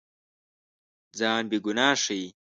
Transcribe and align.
ځان 1.17 1.43
بېګناه 1.49 1.95
ښيي. 2.03 2.27